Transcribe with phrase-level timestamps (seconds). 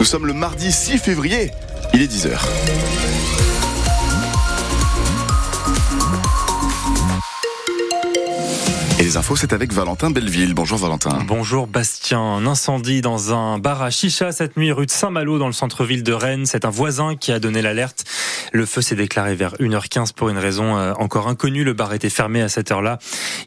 [0.00, 1.50] Nous sommes le mardi 6 février,
[1.92, 2.38] il est 10h.
[9.18, 10.54] Infos, c'est avec Valentin Belleville.
[10.54, 11.18] Bonjour Valentin.
[11.26, 12.20] Bonjour Bastien.
[12.20, 16.04] Un incendie dans un bar à chicha cette nuit rue de Saint-Malo dans le centre-ville
[16.04, 16.46] de Rennes.
[16.46, 18.04] C'est un voisin qui a donné l'alerte.
[18.52, 21.64] Le feu s'est déclaré vers 1h15 pour une raison euh, encore inconnue.
[21.64, 22.98] Le bar était fermé à cette heure-là.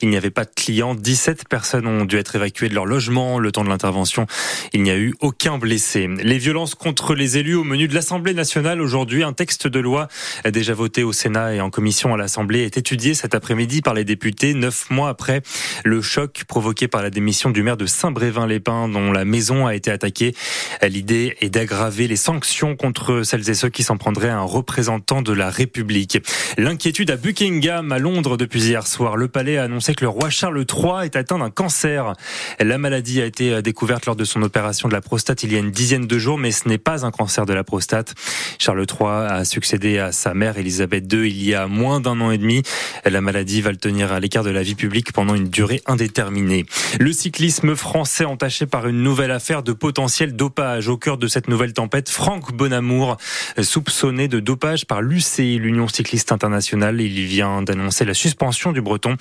[0.02, 0.94] Il n'y avait pas de clients.
[0.94, 3.40] 17 personnes ont dû être évacuées de leur logement.
[3.40, 4.28] Le temps de l'intervention,
[4.74, 6.10] il n'y a eu aucun blessé.
[6.22, 9.24] Les violences contre les élus au menu de l'Assemblée nationale aujourd'hui.
[9.24, 10.10] Un texte de loi
[10.52, 14.04] déjà voté au Sénat et en commission à l'Assemblée est étudié cet après-midi par les
[14.04, 15.42] députés, neuf mois après
[15.84, 19.92] le choc provoqué par la démission du maire de Saint-Brévin-les-Pins dont la maison a été
[19.92, 20.34] attaquée.
[20.82, 25.22] L'idée est d'aggraver les sanctions contre celles et ceux qui s'en prendraient à un représentant
[25.22, 26.20] de la République.
[26.58, 29.16] L'inquiétude à Buckingham, à Londres, depuis hier soir.
[29.16, 32.14] Le palais a annoncé que le roi Charles III est atteint d'un cancer.
[32.60, 35.60] La maladie a été découverte lors de son opération de la prostate il y a
[35.60, 38.14] une dizaine de jours, mais ce n'est pas un cancer de la prostate.
[38.60, 42.32] Charles III a succédé à sa mère Elisabeth II il y a moins d'un an
[42.32, 42.64] et demi.
[43.06, 46.66] La maladie va le tenir à l'écart de la vie publique pendant une durée indéterminée.
[47.00, 50.88] Le cyclisme français entaché par une nouvelle affaire de potentiel dopage.
[50.88, 53.18] Au cœur de cette nouvelle tempête, Franck Bonamour,
[53.62, 57.02] soupçonné de dopage par l'UCI, l'Union cycliste internationale.
[57.02, 59.18] Il vient d'annoncer la suspension du breton.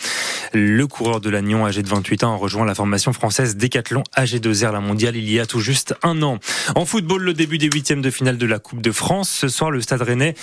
[0.53, 4.81] Le coureur de l'Agnon, âgé de 28 ans, rejoint la formation française Décathlon AG2R, la
[4.81, 6.39] mondiale, il y a tout juste un an.
[6.75, 9.31] En football, le début des huitièmes de finale de la Coupe de France.
[9.31, 10.35] Ce soir, le Stade Rennais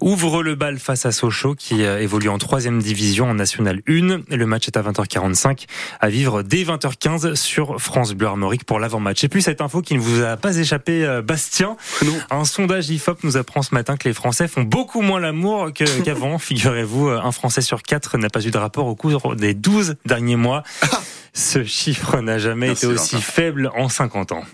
[0.00, 4.36] ouvre le bal face à Sochaux, qui évolue en troisième division en National 1.
[4.36, 4.82] Le match est à
[5.32, 5.66] 20h45
[6.00, 9.24] à vivre dès 20h15 sur France Bleu Armorique pour l'avant-match.
[9.24, 11.76] Et puis cette info qui ne vous a pas échappé, euh, Bastien.
[12.30, 15.70] Un sondage IFOP nous apprend ce matin que les Français font beaucoup moins l'amour
[16.04, 16.38] qu'avant.
[16.38, 20.36] Figurez-vous, un Français sur quatre n'a pas eu de rapport au cours des 12 derniers
[20.36, 20.62] mois.
[21.32, 24.44] Ce chiffre n'a jamais été aussi faible en 50 ans.